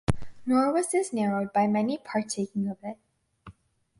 [0.47, 2.97] Nor was this narrowed by many partaking of it.